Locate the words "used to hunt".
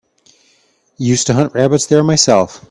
0.97-1.53